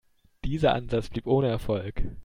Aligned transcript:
Dieser 0.45 0.73
Ansatz 0.73 1.09
blieb 1.09 1.27
ohne 1.27 1.47
Erfolg. 1.47 2.01